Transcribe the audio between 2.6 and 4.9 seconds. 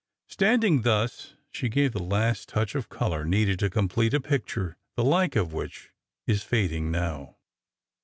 of color needed to complete a picture